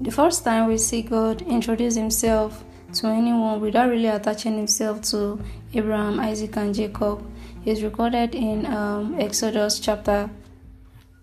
the 0.00 0.10
first 0.10 0.44
time 0.44 0.66
we 0.66 0.78
see 0.78 1.02
God 1.02 1.42
introduce 1.42 1.94
himself 1.94 2.64
to 2.94 3.06
anyone 3.06 3.60
without 3.60 3.90
really 3.90 4.06
attaching 4.06 4.56
himself 4.56 5.02
to 5.02 5.38
Abraham, 5.74 6.18
Isaac, 6.18 6.56
and 6.56 6.74
Jacob 6.74 7.22
is 7.66 7.82
recorded 7.82 8.34
in 8.34 8.64
um, 8.66 9.14
Exodus 9.20 9.78
chapter 9.78 10.30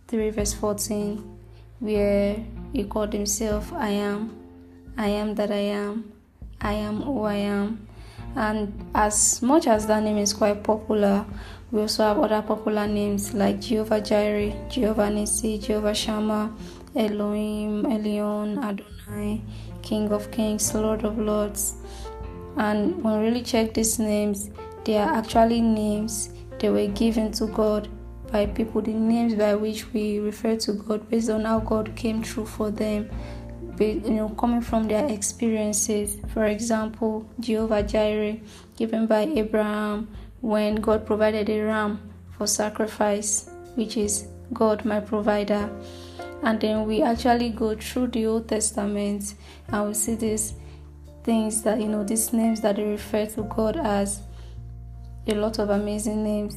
3, 0.08 0.30
verse 0.30 0.54
14, 0.54 1.38
where 1.80 2.38
he 2.72 2.84
called 2.84 3.14
himself 3.14 3.74
I 3.74 3.90
am, 3.90 4.38
I 4.96 5.08
am 5.08 5.34
that 5.36 5.52
I 5.52 5.74
am, 5.74 6.14
I 6.62 6.74
am 6.74 7.02
who 7.02 7.24
I 7.24 7.36
am. 7.36 7.88
And 8.36 8.86
as 8.94 9.42
much 9.42 9.66
as 9.66 9.88
that 9.88 10.04
name 10.04 10.20
is 10.20 10.34
quite 10.34 10.64
popular, 10.64 11.26
we 11.72 11.82
also 11.82 12.04
have 12.04 12.20
other 12.20 12.42
popular 12.42 12.88
names 12.88 13.34
like 13.34 13.60
Jehovah 13.60 14.00
Jireh, 14.00 14.54
Jehovah 14.70 15.10
Nissi, 15.10 15.62
Jehovah 15.62 15.96
Shammah, 15.96 16.54
Elohim, 16.98 17.84
Elion, 17.84 18.58
Adonai, 18.64 19.42
King 19.82 20.12
of 20.12 20.32
Kings, 20.32 20.74
Lord 20.74 21.04
of 21.04 21.18
Lords. 21.18 21.76
And 22.58 23.04
when 23.04 23.20
we 23.20 23.28
really 23.28 23.44
check 23.44 23.74
these 23.74 24.00
names, 24.00 24.50
they 24.84 24.98
are 24.98 25.14
actually 25.14 25.62
names 25.62 26.30
they 26.60 26.70
were 26.70 26.88
given 26.88 27.32
to 27.34 27.48
God 27.48 27.88
by 28.32 28.46
people, 28.48 28.82
the 28.82 28.92
names 28.92 29.36
by 29.36 29.56
which 29.56 29.94
we 29.94 30.20
refer 30.20 30.56
to 30.58 30.74
God 30.74 31.10
based 31.10 31.30
on 31.30 31.46
how 31.46 31.60
God 31.60 31.96
came 31.96 32.24
through 32.24 32.48
for 32.48 32.72
them, 32.72 33.10
you 33.80 34.02
know, 34.10 34.30
coming 34.30 34.62
from 34.62 34.88
their 34.88 35.08
experiences. 35.08 36.18
For 36.34 36.46
example, 36.46 37.30
Jehovah 37.40 37.84
Jireh, 37.84 38.38
given 38.76 39.06
by 39.08 39.22
Abraham 39.22 40.10
when 40.42 40.76
God 40.76 41.06
provided 41.06 41.50
a 41.50 41.62
ram 41.62 42.12
for 42.32 42.48
sacrifice, 42.48 43.50
which 43.76 43.98
is 43.98 44.28
God, 44.52 44.84
my 44.84 45.00
provider. 45.00 45.70
And 46.44 46.60
then 46.62 46.86
we 46.86 47.02
actually 47.02 47.50
go 47.50 47.76
through 47.76 48.08
the 48.08 48.28
Old 48.28 48.48
Testament 48.48 49.34
and 49.70 49.88
we 49.88 49.94
see 49.94 50.16
these 50.16 50.54
things 51.24 51.62
that, 51.64 51.80
you 51.80 51.88
know, 51.88 52.04
these 52.04 52.32
names 52.32 52.62
that 52.62 52.76
they 52.78 52.84
refer 52.84 53.26
to 53.26 53.44
God 53.44 53.78
as 53.78 54.22
a 55.28 55.34
lot 55.34 55.60
of 55.60 55.70
amazing 55.70 56.24
names. 56.24 56.56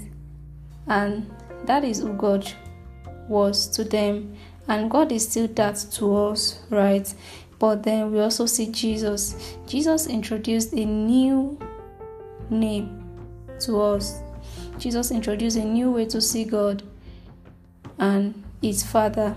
And 0.86 1.30
that 1.64 1.84
is 1.84 2.00
who 2.00 2.12
God 2.14 2.50
was 3.28 3.68
to 3.68 3.84
them. 3.84 4.36
And 4.68 4.90
God 4.90 5.10
is 5.12 5.28
still 5.28 5.48
that 5.48 5.84
to 5.92 6.16
us, 6.16 6.60
right? 6.70 7.12
But 7.58 7.82
then 7.82 8.12
we 8.12 8.20
also 8.20 8.46
see 8.46 8.70
Jesus. 8.70 9.56
Jesus 9.66 10.06
introduced 10.06 10.72
a 10.72 10.84
new 10.84 11.58
name 12.48 13.04
to 13.60 13.80
us. 13.80 14.22
Jesus 14.78 15.10
introduced 15.10 15.56
a 15.56 15.64
new 15.64 15.90
way 15.90 16.06
to 16.06 16.20
see 16.20 16.44
God 16.44 16.82
and 17.98 18.42
his 18.62 18.82
Father. 18.82 19.36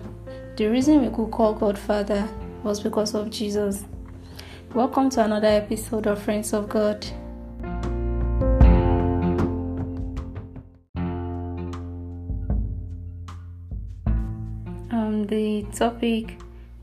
The 0.56 0.68
reason 0.68 1.02
we 1.02 1.10
could 1.10 1.32
call 1.32 1.56
God 1.56 1.80
Father 1.80 2.30
was 2.62 2.80
because 2.80 3.16
of 3.16 3.32
Jesus. 3.32 3.86
Welcome 4.76 5.10
to 5.10 5.24
another 5.24 5.48
episode 5.48 6.06
of 6.06 6.22
Friends 6.22 6.54
of 6.54 6.70
God. 6.70 7.04
Um, 14.92 15.26
the 15.28 15.66
topic 15.74 16.38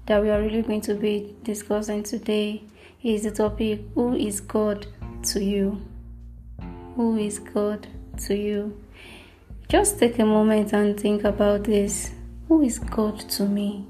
that 0.07 0.21
we 0.21 0.31
are 0.31 0.43
really 0.43 0.63
going 0.63 0.81
to 0.81 0.95
be 0.95 1.37
discussing 1.45 2.03
today 2.03 2.65
is 3.05 3.23
the 3.23 3.31
topic 3.31 3.83
Who 3.95 4.17
is 4.17 4.41
God 4.41 4.89
to 5.27 5.45
you? 5.45 5.81
Who 6.97 7.19
is 7.19 7.39
God 7.39 7.87
to 8.27 8.35
you? 8.35 8.83
Just 9.69 10.01
take 10.01 10.19
a 10.19 10.27
moment 10.27 10.73
and 10.73 10.99
think 10.99 11.23
about 11.23 11.63
this. 11.63 12.11
Who 12.51 12.63
is 12.63 12.81
God 12.81 13.17
to 13.31 13.45
me? 13.45 13.87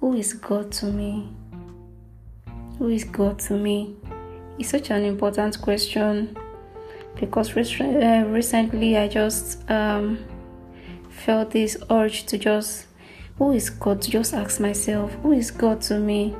Who 0.00 0.12
is 0.12 0.34
God 0.34 0.70
to 0.72 0.86
me? 0.92 1.30
Who 2.78 2.88
is 2.88 3.04
God 3.04 3.38
to 3.38 3.54
me? 3.54 3.96
It's 4.58 4.68
such 4.68 4.90
an 4.90 5.06
important 5.06 5.58
question 5.62 6.36
because 7.18 7.56
uh, 7.56 8.24
recently 8.28 8.98
I 8.98 9.08
just 9.08 9.64
um, 9.70 10.22
felt 11.08 11.52
this 11.52 11.78
urge 11.90 12.26
to 12.26 12.36
just, 12.36 12.84
who 13.38 13.52
is 13.52 13.70
God? 13.70 14.02
To 14.02 14.10
just 14.10 14.34
ask 14.34 14.60
myself, 14.60 15.14
who 15.22 15.32
is 15.32 15.50
God 15.50 15.80
to 15.88 15.98
me? 15.98 16.36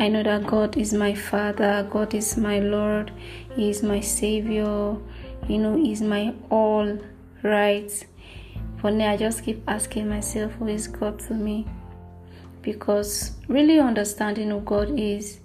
I 0.00 0.08
know 0.08 0.24
that 0.24 0.48
God 0.48 0.76
is 0.76 0.92
my 0.92 1.14
Father, 1.14 1.86
God 1.88 2.12
is 2.12 2.36
my 2.36 2.58
Lord, 2.58 3.12
He 3.54 3.70
is 3.70 3.84
my 3.84 4.00
Savior, 4.00 4.96
you 5.46 5.58
know, 5.58 5.76
He's 5.76 6.02
my 6.02 6.34
all, 6.50 6.98
right? 7.44 8.04
But 8.80 8.94
now 8.94 9.12
I 9.12 9.16
just 9.16 9.44
keep 9.44 9.62
asking 9.68 10.08
myself, 10.08 10.52
who 10.52 10.68
is 10.68 10.86
God 10.86 11.18
to 11.20 11.34
me? 11.34 11.66
Because 12.62 13.32
really 13.48 13.80
understanding 13.80 14.50
who 14.50 14.60
God 14.60 14.98
is 14.98 15.40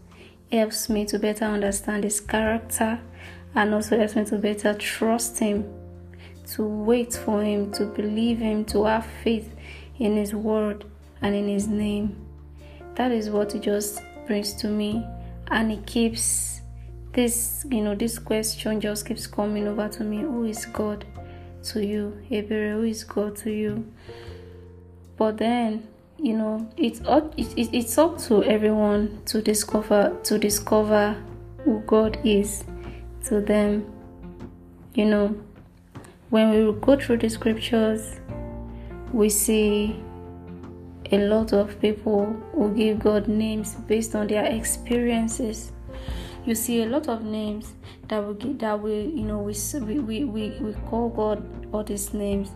helps 0.51 0.89
me 0.89 1.05
to 1.05 1.17
better 1.17 1.45
understand 1.45 2.03
His 2.03 2.19
character 2.19 2.99
and 3.55 3.73
also 3.73 3.97
helps 3.97 4.15
me 4.15 4.25
to 4.25 4.37
better 4.37 4.73
trust 4.73 5.39
Him, 5.39 5.71
to 6.51 6.63
wait 6.63 7.13
for 7.13 7.41
Him, 7.43 7.71
to 7.73 7.85
believe 7.85 8.39
Him, 8.39 8.65
to 8.65 8.85
have 8.85 9.05
faith 9.23 9.55
in 9.99 10.15
His 10.15 10.35
word 10.35 10.85
and 11.21 11.35
in 11.35 11.47
His 11.47 11.67
name. 11.67 12.15
That 12.95 13.11
is 13.11 13.29
what 13.29 13.53
He 13.53 13.59
just 13.59 14.01
brings 14.27 14.53
to 14.53 14.67
me 14.67 15.05
and 15.51 15.71
it 15.71 15.85
keeps 15.85 16.61
this 17.13 17.65
you 17.69 17.81
know 17.81 17.95
this 17.95 18.17
question 18.17 18.79
just 18.79 19.05
keeps 19.05 19.27
coming 19.27 19.67
over 19.67 19.87
to 19.87 20.03
me 20.03 20.21
who 20.21 20.45
is 20.45 20.65
god 20.67 21.05
to 21.63 21.85
you. 21.85 22.17
Ebere, 22.29 22.73
who 22.73 22.83
is 22.83 23.03
god 23.03 23.35
to 23.37 23.51
you? 23.51 23.85
But 25.17 25.37
then 25.37 25.87
you 26.17 26.37
know 26.37 26.69
it's 26.77 27.01
up 27.05 27.33
it's 27.37 27.97
up 27.97 28.17
to 28.17 28.43
everyone 28.43 29.21
to 29.25 29.41
discover 29.41 30.17
to 30.23 30.37
discover 30.37 31.15
who 31.63 31.79
god 31.87 32.17
is. 32.23 32.63
To 33.25 33.39
them 33.39 33.85
you 34.93 35.05
know 35.05 35.35
when 36.29 36.49
we 36.49 36.79
go 36.81 36.97
through 36.97 37.17
the 37.17 37.29
scriptures 37.29 38.19
we 39.13 39.29
see 39.29 39.95
a 41.11 41.19
lot 41.27 41.53
of 41.53 41.79
people 41.79 42.25
who 42.53 42.73
give 42.73 42.99
God 42.99 43.27
names 43.27 43.75
based 43.87 44.15
on 44.15 44.27
their 44.27 44.45
experiences. 44.45 45.72
You 46.45 46.55
see 46.55 46.83
a 46.83 46.85
lot 46.85 47.07
of 47.07 47.23
names 47.23 47.73
that 48.07 48.23
we 48.25 48.53
that 48.53 48.81
we 48.81 48.93
you 48.93 49.23
know 49.23 49.39
we 49.39 49.53
we, 49.79 50.23
we, 50.25 50.49
we 50.59 50.73
call 50.89 51.09
God 51.09 51.67
all 51.73 51.83
these 51.83 52.13
names. 52.13 52.51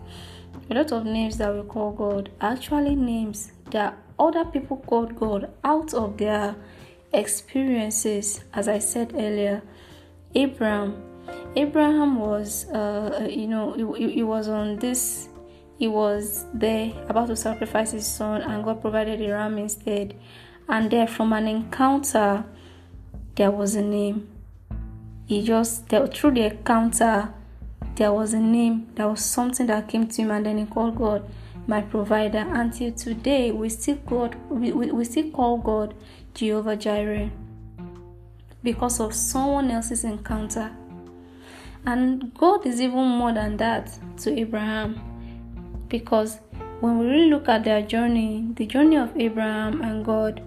A 0.70 0.74
lot 0.74 0.92
of 0.92 1.04
names 1.04 1.38
that 1.38 1.54
we 1.54 1.62
call 1.62 1.92
God 1.92 2.30
actually 2.40 2.94
names 2.94 3.52
that 3.70 3.96
other 4.18 4.44
people 4.44 4.76
called 4.76 5.16
God 5.16 5.50
out 5.64 5.94
of 5.94 6.18
their 6.18 6.56
experiences. 7.12 8.44
As 8.52 8.68
I 8.68 8.78
said 8.78 9.12
earlier, 9.14 9.62
Abraham. 10.34 11.04
Abraham 11.56 12.18
was, 12.18 12.66
uh, 12.70 13.28
you 13.30 13.46
know, 13.46 13.94
he, 13.94 14.12
he 14.12 14.22
was 14.22 14.48
on 14.48 14.76
this 14.76 15.28
he 15.78 15.86
was 15.86 16.44
there 16.52 16.92
about 17.08 17.28
to 17.28 17.36
sacrifice 17.36 17.92
his 17.92 18.06
son, 18.06 18.42
and 18.42 18.64
God 18.64 18.80
provided 18.80 19.22
a 19.22 19.32
ram 19.32 19.58
instead. 19.58 20.16
And 20.68 20.90
there, 20.90 21.06
from 21.06 21.32
an 21.32 21.46
encounter, 21.46 22.44
there 23.38 23.52
was 23.52 23.76
a 23.76 23.82
name. 23.82 24.28
He 25.26 25.44
just, 25.44 25.88
there, 25.90 26.08
through 26.08 26.32
the 26.32 26.46
encounter, 26.46 27.32
there 27.94 28.12
was 28.12 28.34
a 28.34 28.40
name, 28.40 28.88
there 28.96 29.06
was 29.06 29.24
something 29.24 29.68
that 29.68 29.86
came 29.86 30.08
to 30.08 30.22
him, 30.22 30.32
and 30.32 30.44
then 30.44 30.58
he 30.58 30.66
called 30.66 30.98
God 30.98 31.24
my 31.68 31.80
provider. 31.82 32.44
Until 32.50 32.90
today, 32.90 33.52
we 33.52 33.68
still 33.68 33.94
God, 34.06 34.34
we, 34.50 34.72
we, 34.72 34.90
we 34.90 35.04
still 35.04 35.30
call 35.30 35.58
God 35.58 35.94
Jehovah 36.34 36.74
Jireh 36.74 37.30
because 38.64 38.98
of 38.98 39.14
someone 39.14 39.70
else's 39.70 40.02
encounter. 40.02 40.72
And 41.86 42.34
God 42.34 42.66
is 42.66 42.80
even 42.80 43.06
more 43.06 43.32
than 43.32 43.56
that 43.58 43.96
to 44.18 44.36
Abraham 44.36 45.00
because 45.88 46.40
when 46.80 46.98
we 46.98 47.06
really 47.06 47.30
look 47.30 47.48
at 47.48 47.62
their 47.62 47.82
journey, 47.82 48.48
the 48.56 48.66
journey 48.66 48.96
of 48.96 49.16
Abraham 49.16 49.80
and 49.80 50.04
God 50.04 50.42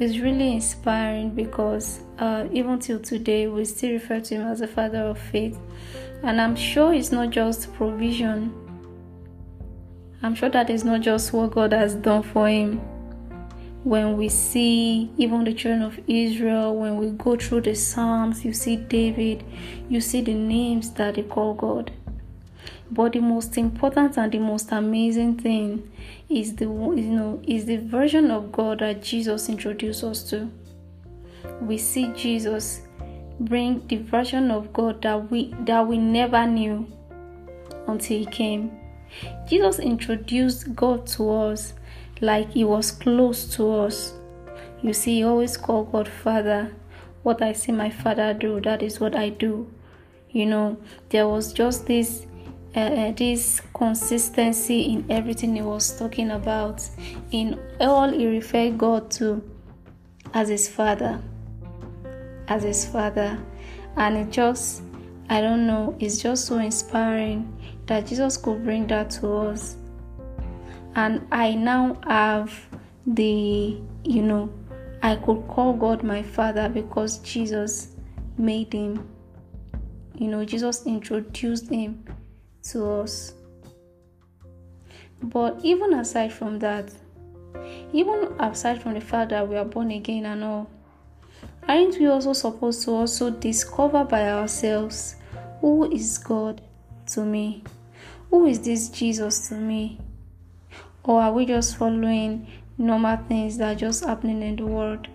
is 0.00 0.20
really 0.20 0.52
inspiring 0.54 1.30
because 1.30 2.00
uh, 2.18 2.46
even 2.52 2.78
till 2.78 2.98
today 2.98 3.46
we 3.46 3.64
still 3.64 3.92
refer 3.92 4.20
to 4.20 4.34
him 4.34 4.42
as 4.42 4.60
a 4.60 4.66
father 4.66 4.98
of 4.98 5.18
faith. 5.18 5.58
And 6.22 6.40
I'm 6.40 6.56
sure 6.56 6.92
it's 6.92 7.12
not 7.12 7.30
just 7.30 7.72
provision. 7.74 8.52
I'm 10.22 10.34
sure 10.34 10.48
that 10.48 10.70
is 10.70 10.84
not 10.84 11.02
just 11.02 11.32
what 11.32 11.50
God 11.52 11.72
has 11.72 11.94
done 11.94 12.22
for 12.22 12.48
him. 12.48 12.78
When 13.84 14.16
we 14.16 14.30
see 14.30 15.10
even 15.18 15.44
the 15.44 15.52
children 15.52 15.82
of 15.82 16.00
Israel, 16.08 16.74
when 16.74 16.96
we 16.96 17.10
go 17.10 17.36
through 17.36 17.60
the 17.60 17.74
Psalms, 17.74 18.42
you 18.42 18.54
see 18.54 18.76
David, 18.76 19.44
you 19.90 20.00
see 20.00 20.22
the 20.22 20.32
names 20.32 20.90
that 20.92 21.16
they 21.16 21.22
call 21.22 21.52
God. 21.52 21.92
But 22.90 23.12
the 23.12 23.20
most 23.20 23.56
important 23.56 24.18
and 24.18 24.30
the 24.30 24.38
most 24.38 24.70
amazing 24.70 25.38
thing 25.38 25.90
is 26.28 26.54
the 26.54 26.64
you 26.64 26.70
know 26.70 27.42
is 27.46 27.64
the 27.64 27.78
version 27.78 28.30
of 28.30 28.52
God 28.52 28.80
that 28.80 29.02
Jesus 29.02 29.48
introduced 29.48 30.04
us 30.04 30.22
to. 30.30 30.50
We 31.60 31.78
see 31.78 32.12
Jesus 32.14 32.82
bring 33.40 33.86
the 33.88 33.96
version 33.96 34.50
of 34.50 34.72
God 34.72 35.02
that 35.02 35.30
we 35.30 35.54
that 35.60 35.86
we 35.86 35.98
never 35.98 36.46
knew 36.46 36.86
until 37.86 38.18
he 38.18 38.26
came. 38.26 38.70
Jesus 39.48 39.78
introduced 39.78 40.74
God 40.74 41.06
to 41.08 41.30
us 41.30 41.74
like 42.20 42.50
he 42.50 42.64
was 42.64 42.90
close 42.90 43.46
to 43.56 43.70
us. 43.72 44.14
You 44.82 44.92
see, 44.92 45.16
he 45.16 45.24
always 45.24 45.56
call 45.56 45.84
God 45.84 46.08
Father. 46.08 46.74
What 47.22 47.40
I 47.40 47.54
see 47.54 47.72
my 47.72 47.88
father 47.88 48.34
do, 48.34 48.60
that 48.60 48.82
is 48.82 49.00
what 49.00 49.16
I 49.16 49.30
do. 49.30 49.72
You 50.30 50.46
know, 50.46 50.76
there 51.08 51.26
was 51.26 51.52
just 51.52 51.86
this 51.86 52.26
uh, 52.76 52.80
uh, 52.80 53.12
this 53.12 53.60
consistency 53.72 54.92
in 54.92 55.04
everything 55.08 55.54
he 55.54 55.62
was 55.62 55.96
talking 55.96 56.32
about. 56.32 56.82
In 57.30 57.58
all, 57.80 58.10
he 58.10 58.26
referred 58.26 58.76
God 58.78 59.10
to 59.12 59.42
as 60.32 60.48
his 60.48 60.68
father, 60.68 61.22
as 62.48 62.64
his 62.64 62.84
father, 62.84 63.38
and 63.96 64.16
it 64.16 64.30
just, 64.30 64.82
I 65.28 65.40
don't 65.40 65.66
know, 65.66 65.96
it's 66.00 66.18
just 66.18 66.46
so 66.46 66.58
inspiring 66.58 67.56
that 67.86 68.06
Jesus 68.06 68.36
could 68.36 68.64
bring 68.64 68.88
that 68.88 69.10
to 69.10 69.32
us. 69.32 69.76
And 70.96 71.26
I 71.30 71.54
now 71.54 71.96
have 72.08 72.52
the, 73.06 73.80
you 74.04 74.22
know, 74.22 74.52
I 75.02 75.16
could 75.16 75.46
call 75.46 75.74
God 75.74 76.02
my 76.02 76.22
father 76.22 76.68
because 76.68 77.18
Jesus 77.18 77.94
made 78.36 78.72
him. 78.72 79.06
You 80.16 80.28
know, 80.28 80.44
Jesus 80.44 80.86
introduced 80.86 81.68
him 81.68 82.04
to 82.70 82.90
us. 82.90 83.34
But 85.22 85.60
even 85.62 85.94
aside 85.94 86.32
from 86.32 86.58
that, 86.58 86.92
even 87.92 88.34
aside 88.38 88.82
from 88.82 88.94
the 88.94 89.00
fact 89.00 89.30
that 89.30 89.48
we 89.48 89.56
are 89.56 89.64
born 89.64 89.90
again 89.90 90.26
and 90.26 90.44
all, 90.44 90.70
aren't 91.68 91.98
we 91.98 92.06
also 92.06 92.32
supposed 92.32 92.82
to 92.84 92.90
also 92.90 93.30
discover 93.30 94.04
by 94.04 94.30
ourselves 94.30 95.16
who 95.60 95.90
is 95.90 96.18
God 96.18 96.60
to 97.06 97.24
me? 97.24 97.64
Who 98.30 98.46
is 98.46 98.60
this 98.60 98.88
Jesus 98.88 99.48
to 99.48 99.54
me? 99.54 100.00
Or 101.04 101.22
are 101.22 101.32
we 101.32 101.46
just 101.46 101.76
following 101.76 102.46
normal 102.76 103.16
things 103.28 103.58
that 103.58 103.76
are 103.76 103.78
just 103.78 104.04
happening 104.04 104.42
in 104.42 104.56
the 104.56 104.66
world? 104.66 105.06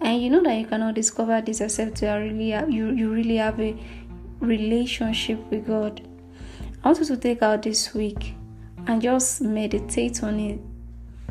And 0.00 0.22
you 0.22 0.30
know 0.30 0.42
that 0.42 0.54
you 0.54 0.66
cannot 0.66 0.94
discover 0.94 1.40
this 1.40 1.60
except 1.60 2.02
you 2.02 2.08
are 2.08 2.20
really 2.20 2.50
you, 2.72 2.90
you 2.90 3.12
really 3.12 3.36
have 3.36 3.60
a 3.60 3.76
relationship 4.40 5.38
with 5.50 5.66
God. 5.66 6.00
I 6.84 6.88
want 6.88 7.00
you 7.00 7.06
to 7.06 7.16
take 7.16 7.42
out 7.42 7.62
this 7.62 7.92
week 7.92 8.34
and 8.86 9.02
just 9.02 9.40
meditate 9.42 10.22
on 10.22 10.38
it. 10.38 10.60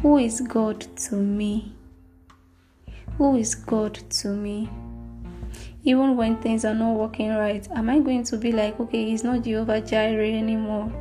Who 0.02 0.18
is 0.18 0.42
God 0.42 0.82
to 0.98 1.16
me? 1.16 1.74
Who 3.18 3.38
is 3.38 3.56
God 3.56 3.96
to 3.96 4.28
me? 4.28 4.70
Even 5.84 6.18
when 6.18 6.38
things 6.42 6.66
are 6.66 6.76
not 6.76 6.96
working 6.96 7.30
right, 7.30 7.68
am 7.72 7.90
I 7.90 8.00
going 8.00 8.24
to 8.26 8.38
be 8.38 8.52
like, 8.52 8.78
okay, 8.80 9.06
he's 9.06 9.24
not 9.24 9.44
Jehovah 9.44 9.80
Jireh 9.82 10.38
anymore? 10.38 10.92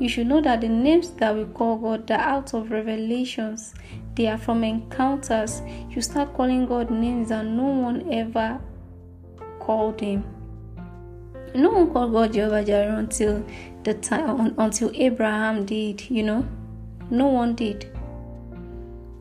You 0.00 0.08
should 0.08 0.26
know 0.26 0.40
that 0.40 0.62
the 0.62 0.68
names 0.68 1.10
that 1.10 1.36
we 1.36 1.44
call 1.44 1.76
God 1.76 2.10
are 2.10 2.18
out 2.18 2.54
of 2.54 2.70
revelations, 2.70 3.74
they 4.14 4.26
are 4.28 4.38
from 4.38 4.64
encounters. 4.64 5.62
You 5.90 6.00
start 6.00 6.34
calling 6.34 6.66
God 6.66 6.90
names 6.90 7.28
that 7.28 7.44
no 7.44 7.64
one 7.64 8.10
ever 8.10 8.60
called 9.60 10.00
him. 10.00 10.24
No 11.54 11.70
one 11.70 11.92
called 11.92 12.12
God 12.12 12.32
Jehovah 12.32 12.64
Jireh 12.64 12.98
until 12.98 13.44
the 13.84 13.94
time 13.94 14.54
until 14.58 14.90
Abraham 14.92 15.64
did, 15.64 16.10
you 16.10 16.24
know. 16.24 16.44
No 17.10 17.28
one 17.28 17.54
did. 17.54 17.96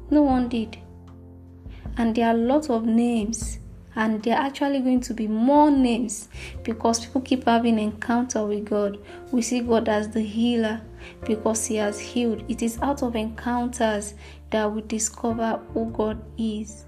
No 0.10 0.24
one 0.24 0.50
did. 0.50 0.78
And 1.98 2.16
there 2.16 2.28
are 2.30 2.34
lots 2.34 2.72
of 2.72 2.86
names 2.86 3.60
and 3.96 4.24
there 4.24 4.36
are 4.36 4.48
actually 4.48 4.80
going 4.80 5.02
to 5.02 5.14
be 5.14 5.28
more 5.28 5.70
names 5.70 6.28
because 6.64 7.06
people 7.06 7.22
keep 7.22 7.46
having 7.46 7.78
encounter 7.78 8.44
with 8.46 8.66
God. 8.66 8.98
We 9.32 9.44
see 9.44 9.60
God 9.60 9.88
as 9.88 10.10
the 10.10 10.22
healer 10.22 10.82
because 11.26 11.68
he 11.68 11.76
has 11.76 12.00
healed. 12.00 12.44
It 12.50 12.64
is 12.64 12.80
out 12.82 13.04
of 13.04 13.16
encounters 13.16 14.16
that 14.50 14.72
we 14.72 14.82
discover 14.82 15.60
who 15.74 15.92
God 15.92 16.24
is. 16.38 16.86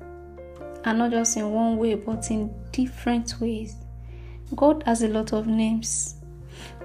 And 0.84 1.00
not 1.00 1.12
just 1.12 1.38
in 1.38 1.52
one 1.52 1.78
way, 1.78 1.94
but 1.94 2.32
in 2.32 2.52
different 2.72 3.40
ways. 3.40 3.76
God 4.54 4.84
has 4.86 5.02
a 5.02 5.08
lot 5.08 5.34
of 5.34 5.48
names, 5.48 6.16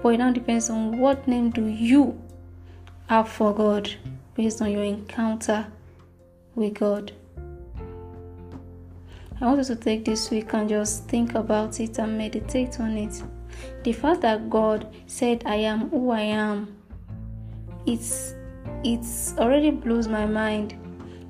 but 0.01 0.09
it 0.09 0.17
now 0.17 0.31
depends 0.31 0.69
on 0.69 0.97
what 0.99 1.27
name 1.27 1.51
do 1.51 1.67
you 1.67 2.19
have 3.07 3.29
for 3.29 3.53
God 3.53 3.93
based 4.35 4.61
on 4.61 4.71
your 4.71 4.83
encounter 4.83 5.67
with 6.55 6.75
God. 6.75 7.11
I 9.39 9.45
want 9.45 9.57
you 9.57 9.63
to 9.65 9.75
take 9.75 10.05
this 10.05 10.29
week 10.29 10.53
and 10.53 10.69
just 10.69 11.07
think 11.07 11.35
about 11.35 11.79
it 11.79 11.97
and 11.97 12.17
meditate 12.17 12.79
on 12.79 12.97
it. 12.97 13.21
The 13.83 13.91
fact 13.91 14.21
that 14.21 14.49
God 14.49 14.93
said, 15.07 15.43
I 15.45 15.55
am 15.55 15.89
who 15.89 16.11
I 16.11 16.21
am, 16.21 16.75
it's 17.85 18.35
it's 18.83 19.35
already 19.37 19.71
blows 19.71 20.07
my 20.07 20.25
mind 20.25 20.75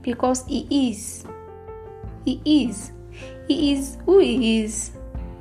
because 0.02 0.46
He 0.46 0.90
is. 0.90 1.26
He 2.26 2.42
is. 2.46 2.92
He 3.48 3.74
is 3.74 3.98
who 4.06 4.20
He 4.20 4.62
is. 4.62 4.92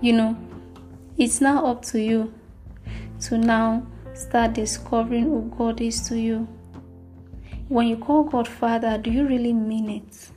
You 0.00 0.14
know, 0.14 0.36
it's 1.20 1.38
now 1.42 1.66
up 1.66 1.82
to 1.84 2.00
you 2.00 2.32
to 3.20 3.36
now 3.36 3.86
start 4.14 4.54
discovering 4.54 5.24
who 5.24 5.54
God 5.56 5.82
is 5.82 6.00
to 6.08 6.18
you. 6.18 6.48
When 7.68 7.88
you 7.88 7.98
call 7.98 8.24
God 8.24 8.48
Father, 8.48 8.96
do 8.96 9.10
you 9.10 9.26
really 9.26 9.52
mean 9.52 9.90
it? 9.90 10.30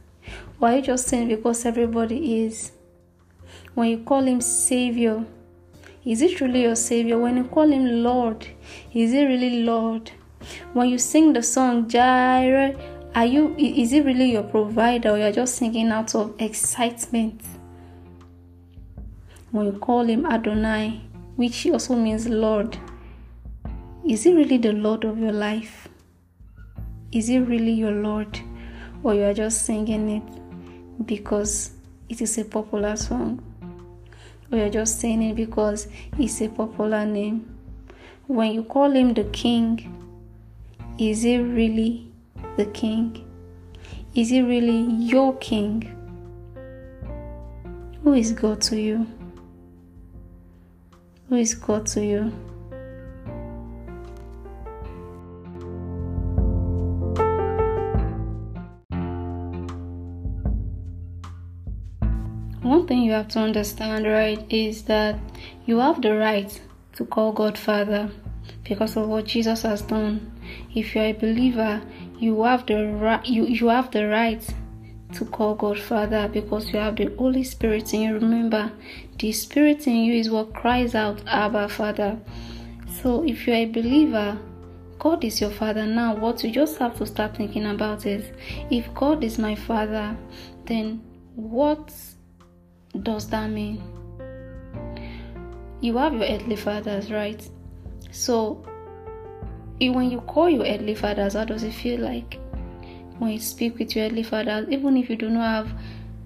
Or 0.59 0.67
are 0.67 0.75
you 0.75 0.81
just 0.81 1.07
saying 1.07 1.29
because 1.29 1.65
everybody 1.65 2.43
is? 2.43 2.73
When 3.75 3.87
you 3.91 3.99
call 3.99 4.23
Him 4.23 4.41
Savior, 4.41 5.25
is 6.03 6.21
it 6.21 6.41
really 6.41 6.63
your 6.63 6.75
Savior? 6.75 7.17
When 7.17 7.37
you 7.37 7.45
call 7.45 7.71
Him 7.71 8.03
Lord, 8.03 8.45
is 8.93 9.13
it 9.13 9.23
really 9.23 9.63
Lord? 9.63 10.11
When 10.73 10.89
you 10.89 10.97
sing 10.97 11.31
the 11.31 11.43
song 11.43 11.87
Jireh, 11.87 12.75
are 13.15 13.25
you 13.25 13.55
is 13.57 13.93
it 13.93 14.03
really 14.05 14.33
your 14.33 14.43
provider 14.43 15.11
or 15.11 15.17
you're 15.17 15.31
just 15.31 15.55
singing 15.55 15.91
out 15.91 16.13
of 16.13 16.35
excitement? 16.39 17.41
When 19.53 19.67
you 19.67 19.73
call 19.73 20.03
him 20.03 20.25
Adonai, 20.25 20.99
which 21.35 21.67
also 21.67 21.95
means 21.95 22.27
Lord, 22.27 22.75
is 24.03 24.23
he 24.23 24.33
really 24.33 24.57
the 24.57 24.71
Lord 24.71 25.03
of 25.05 25.19
your 25.19 25.31
life? 25.31 25.87
Is 27.11 27.27
he 27.27 27.37
really 27.37 27.71
your 27.71 27.91
Lord? 27.91 28.39
Or 29.03 29.13
you 29.13 29.21
are 29.21 29.33
just 29.33 29.63
singing 29.63 30.09
it 30.09 31.05
because 31.05 31.73
it 32.09 32.19
is 32.19 32.35
a 32.39 32.45
popular 32.45 32.95
song? 32.95 33.43
Or 34.51 34.57
you're 34.57 34.71
just 34.71 34.99
saying 34.99 35.21
it 35.21 35.35
because 35.35 35.87
it's 36.17 36.41
a 36.41 36.49
popular 36.49 37.05
name? 37.05 37.55
When 38.25 38.53
you 38.53 38.63
call 38.63 38.89
him 38.89 39.13
the 39.13 39.25
King, 39.25 39.77
is 40.97 41.21
he 41.21 41.37
really 41.37 42.11
the 42.57 42.65
King? 42.65 43.23
Is 44.15 44.29
he 44.29 44.41
really 44.41 44.81
your 44.95 45.37
King? 45.37 45.83
Who 48.03 48.13
is 48.13 48.31
God 48.31 48.59
to 48.61 48.81
you? 48.81 49.05
Who 51.33 51.39
is 51.39 51.55
God 51.55 51.87
to 51.87 52.05
you? 52.05 52.31
One 62.61 62.85
thing 62.85 63.01
you 63.01 63.13
have 63.13 63.29
to 63.29 63.39
understand, 63.39 64.05
right, 64.05 64.45
is 64.47 64.83
that 64.83 65.17
you 65.65 65.79
have 65.79 66.03
the 66.03 66.15
right 66.15 66.61
to 66.97 67.05
call 67.05 67.31
God 67.31 67.57
Father 67.57 68.11
because 68.63 68.95
of 68.95 69.09
what 69.09 69.25
Jesus 69.25 69.63
has 69.63 69.81
done. 69.81 70.31
If 70.75 70.93
you're 70.93 71.05
a 71.05 71.13
believer, 71.13 71.81
you 72.19 72.43
have 72.43 72.67
the 72.67 72.85
right 72.85 73.25
you, 73.25 73.45
you 73.45 73.69
have 73.69 73.89
the 73.89 74.07
right 74.07 74.47
to 75.13 75.25
call 75.25 75.55
God 75.55 75.79
Father 75.79 76.27
because 76.27 76.71
you 76.71 76.79
have 76.79 76.95
the 76.95 77.13
Holy 77.17 77.43
Spirit 77.43 77.93
in 77.93 78.01
you. 78.01 78.13
Remember, 78.15 78.71
the 79.19 79.31
Spirit 79.31 79.87
in 79.87 79.95
you 79.97 80.13
is 80.13 80.29
what 80.29 80.53
cries 80.53 80.95
out, 80.95 81.21
Abba, 81.27 81.69
Father. 81.69 82.19
So 83.01 83.23
if 83.23 83.47
you're 83.47 83.55
a 83.55 83.65
believer, 83.65 84.37
God 84.99 85.23
is 85.23 85.41
your 85.41 85.51
Father 85.51 85.85
now. 85.85 86.15
What 86.15 86.43
you 86.43 86.51
just 86.51 86.77
have 86.79 86.97
to 86.97 87.05
start 87.05 87.35
thinking 87.35 87.65
about 87.65 88.05
is 88.05 88.25
if 88.69 88.91
God 88.93 89.23
is 89.23 89.37
my 89.37 89.55
Father, 89.55 90.15
then 90.65 91.01
what 91.35 91.93
does 93.01 93.27
that 93.29 93.49
mean? 93.49 93.83
You 95.81 95.97
have 95.97 96.13
your 96.13 96.23
earthly 96.23 96.55
fathers, 96.55 97.11
right? 97.11 97.45
So 98.11 98.63
when 99.79 100.09
you 100.09 100.21
call 100.21 100.49
your 100.49 100.65
earthly 100.65 100.95
fathers, 100.95 101.33
how 101.33 101.43
does 101.43 101.63
it 101.63 101.73
feel 101.73 101.99
like? 101.99 102.39
When 103.19 103.31
you 103.31 103.39
speak 103.39 103.77
with 103.79 103.95
your 103.95 104.05
earthly 104.05 104.23
father, 104.23 104.65
even 104.69 104.97
if 104.97 105.09
you 105.09 105.15
do 105.15 105.29
not 105.29 105.67
have 105.67 105.79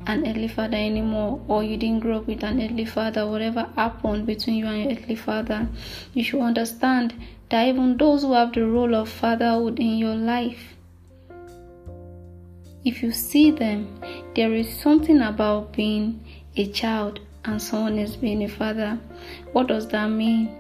an 0.08 0.26
earthly 0.28 0.48
father 0.48 0.78
anymore 0.78 1.42
or 1.48 1.64
you 1.64 1.76
didn't 1.78 2.00
grow 2.00 2.18
up 2.18 2.28
with 2.28 2.44
an 2.44 2.62
earthly 2.62 2.86
father, 2.86 3.30
whatever 3.30 3.68
happened 3.76 4.26
between 4.26 4.56
you 4.56 4.66
and 4.68 4.84
your 4.84 4.92
earthly 4.94 5.16
father, 5.16 5.68
you 6.14 6.24
should 6.24 6.42
understand 6.42 7.14
that 7.50 7.68
even 7.68 7.98
those 7.98 8.22
who 8.22 8.34
have 8.34 8.54
the 8.54 8.66
role 8.66 8.96
of 8.96 9.10
fatherhood 9.10 9.80
in 9.80 9.98
your 9.98 10.16
life, 10.16 10.76
if 12.86 13.04
you 13.04 13.12
see 13.12 13.52
them, 13.52 14.02
there 14.36 14.54
is 14.54 14.80
something 14.80 15.22
about 15.22 15.74
being 15.74 16.24
a 16.56 16.68
child 16.72 17.20
and 17.44 17.62
someone 17.62 18.00
is 18.00 18.16
being 18.16 18.44
a 18.44 18.48
father. 18.48 18.98
What 19.52 19.68
does 19.68 19.88
that 19.90 20.08
mean? 20.08 20.56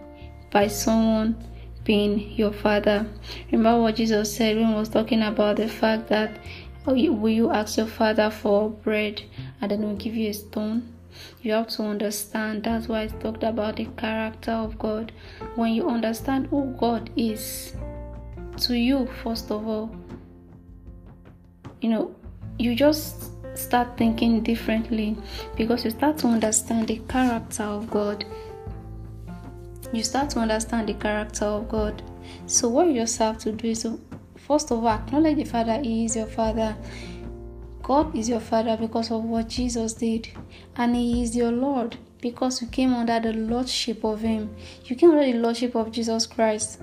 By 0.52 0.68
someone 0.68 1.42
being 1.88 2.32
your 2.32 2.52
father. 2.52 3.08
Remember 3.50 3.82
what 3.82 3.96
Jesus 3.96 4.36
said 4.36 4.58
when 4.58 4.68
he 4.68 4.76
was 4.76 4.90
talking 4.90 5.22
about 5.22 5.56
the 5.56 5.70
fact 5.70 6.10
that 6.10 6.38
oh, 6.86 6.94
will 6.94 7.30
you 7.30 7.50
ask 7.50 7.78
your 7.78 7.88
father 7.88 8.30
for 8.30 8.70
bread 8.70 9.22
and 9.62 9.72
then 9.72 9.82
he'll 9.82 9.96
give 9.96 10.16
you 10.16 10.30
a 10.30 10.34
stone? 10.34 10.94
You 11.42 11.54
have 11.54 11.70
to 11.70 11.84
understand. 11.84 12.66
That's 12.66 12.90
why 12.90 13.04
I 13.04 13.08
talked 13.08 13.44
about 13.44 13.78
the 13.78 13.86
character 13.98 14.52
of 14.52 14.78
God. 14.78 15.14
When 15.56 15.74
you 15.74 15.90
understand 15.90 16.48
who 16.48 16.76
God 16.78 17.10
is 17.16 17.74
to 18.58 18.76
you, 18.78 19.08
first 19.24 19.50
of 19.50 19.66
all, 19.66 19.96
you 21.80 21.90
know, 21.90 22.14
you 22.60 22.76
just 22.76 23.32
start 23.56 23.98
thinking 23.98 24.42
differently 24.42 25.16
because 25.56 25.86
you 25.86 25.92
start 25.92 26.18
to 26.18 26.28
understand 26.28 26.90
the 26.90 26.98
character 27.08 27.64
of 27.64 27.90
God. 27.90 28.26
You 29.94 30.04
start 30.04 30.30
to 30.32 30.40
understand 30.40 30.90
the 30.90 30.94
character 30.94 31.46
of 31.46 31.70
God. 31.70 32.04
So, 32.46 32.68
what 32.68 32.88
you 32.88 32.96
just 32.96 33.18
have 33.20 33.38
to 33.40 33.52
do 33.52 33.70
is 33.70 33.84
to, 33.84 34.00
first 34.36 34.72
of 34.72 34.84
all, 34.84 34.90
acknowledge 34.90 35.38
the 35.38 35.46
Father, 35.46 35.82
He 35.82 36.06
is 36.06 36.16
your 36.16 36.28
Father. 36.28 36.76
God 37.82 38.14
is 38.16 38.28
your 38.28 38.42
Father 38.42 38.76
because 38.76 39.12
of 39.12 39.24
what 39.24 39.48
Jesus 39.48 39.94
did, 39.94 40.28
and 40.76 40.94
He 40.94 41.24
is 41.24 41.36
your 41.36 41.52
Lord 41.52 41.98
because 42.22 42.62
you 42.62 42.68
came 42.68 42.94
under 42.94 43.20
the 43.20 43.32
Lordship 43.38 44.04
of 44.04 44.22
Him. 44.22 44.54
You 44.86 44.96
came 44.96 45.12
under 45.12 45.26
the 45.26 45.40
Lordship 45.40 45.76
of 45.76 45.92
Jesus 45.92 46.26
Christ 46.26 46.82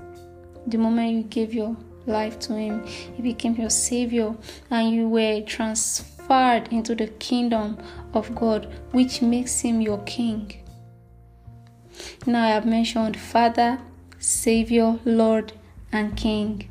the 0.67 0.79
moment 0.79 1.13
you 1.13 1.23
gave 1.25 1.53
your 1.53 1.77
life 2.07 2.39
to 2.41 2.55
Him. 2.55 2.87
He 2.87 3.21
became 3.21 3.55
your 3.57 3.71
Savior, 3.71 4.35
and 4.71 4.91
you 4.91 5.09
were 5.09 5.43
transferred 5.43 6.69
into 6.73 6.95
the 6.95 7.09
kingdom 7.09 7.77
of 8.15 8.35
God, 8.35 8.73
which 8.93 9.21
makes 9.21 9.61
Him 9.61 9.81
your 9.83 9.99
King. 10.05 10.64
Now 12.27 12.45
I 12.45 12.49
have 12.49 12.67
mentioned 12.67 13.19
Father, 13.19 13.79
Savior, 14.19 14.99
Lord, 15.05 15.53
and 15.93 16.17
King. 16.17 16.69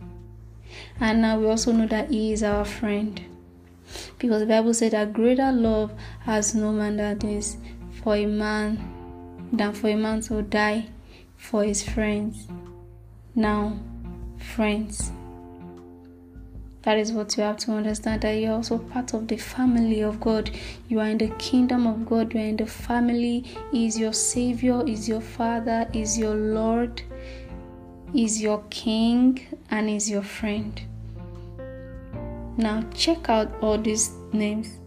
And 0.99 1.21
now 1.21 1.39
we 1.39 1.47
also 1.47 1.71
know 1.71 1.87
that 1.87 2.09
He 2.09 2.33
is 2.33 2.43
our 2.43 2.65
friend. 2.65 3.21
Because 4.17 4.41
the 4.41 4.47
Bible 4.47 4.73
said 4.73 4.91
that 4.93 5.13
greater 5.13 5.51
love 5.51 5.91
has 6.21 6.55
no 6.55 6.71
man 6.71 6.97
than 6.97 7.19
this 7.19 7.57
for 8.01 8.15
a 8.15 8.25
man 8.25 8.93
than 9.51 9.71
for 9.71 9.89
a 9.89 9.95
man 9.95 10.19
to 10.21 10.41
die 10.41 10.87
for 11.37 11.63
his 11.63 11.83
friends. 11.83 12.47
Now, 13.35 13.77
friends. 14.37 15.11
That 16.83 16.97
is 16.97 17.13
what 17.13 17.37
you 17.37 17.43
have 17.43 17.57
to 17.59 17.71
understand 17.71 18.21
that 18.21 18.33
you're 18.33 18.53
also 18.53 18.77
part 18.77 19.13
of 19.13 19.29
the 19.29 19.37
family 19.37 20.01
of 20.01 20.19
God. 20.19 20.51
You 20.89 20.99
are 20.99 21.07
in 21.07 21.17
the 21.17 21.29
kingdom 21.39 21.87
of 21.87 22.05
God. 22.05 22.33
You 22.33 22.41
are 22.41 22.43
in 22.43 22.57
the 22.57 22.65
family. 22.65 23.45
He 23.71 23.87
is 23.87 23.97
your 23.97 24.11
Savior, 24.11 24.85
is 24.85 25.07
your 25.07 25.21
Father, 25.21 25.89
is 25.93 26.17
your 26.17 26.35
Lord, 26.35 27.01
is 28.13 28.41
your 28.41 28.63
King, 28.69 29.39
and 29.71 29.89
is 29.89 30.09
your 30.09 30.23
friend. 30.23 30.81
Now, 32.57 32.83
check 32.93 33.29
out 33.29 33.51
all 33.61 33.77
these 33.77 34.11
names. 34.33 34.77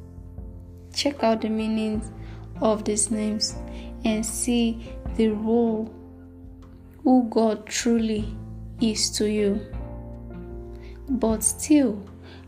Check 0.95 1.25
out 1.25 1.41
the 1.41 1.49
meanings 1.49 2.11
of 2.61 2.85
these 2.85 3.11
names 3.11 3.57
and 4.05 4.25
see 4.25 4.95
the 5.17 5.29
role 5.29 5.93
who 7.03 7.27
God 7.31 7.67
truly 7.67 8.37
is 8.81 9.11
to 9.13 9.31
you. 9.31 9.76
But 11.19 11.43
still, 11.43 12.03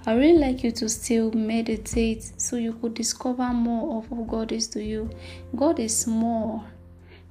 I 0.05 0.15
really 0.15 0.39
like 0.39 0.63
you 0.63 0.71
to 0.73 0.89
still 0.89 1.33
meditate 1.33 2.33
so 2.37 2.57
you 2.57 2.75
could 2.75 2.95
discover 2.95 3.49
more 3.55 3.99
of 3.99 4.07
who 4.09 4.27
God 4.27 4.53
is 4.53 4.67
to 4.69 4.83
you. 4.83 5.09
God 5.57 5.79
is 5.79 6.07
more 6.07 6.63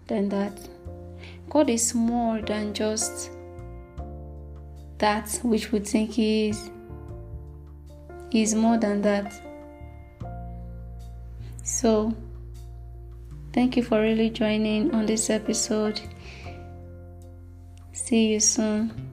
than 0.08 0.30
that. 0.30 0.58
God 1.50 1.70
is 1.70 1.94
more 1.94 2.42
than 2.42 2.74
just 2.74 3.32
that 4.98 5.40
which 5.44 5.72
we 5.72 5.80
think 5.80 6.12
He 6.12 6.50
is. 6.50 6.72
He 8.32 8.42
is 8.42 8.56
more 8.56 8.78
than 8.78 9.02
that. 9.04 9.40
So, 11.64 12.16
thank 13.54 13.78
you 13.78 13.84
for 13.84 14.02
really 14.02 14.32
joining 14.32 14.94
on 14.94 15.06
this 15.06 15.30
episode. 15.30 16.02
See 17.92 18.34
you 18.34 18.40
soon. 18.40 19.07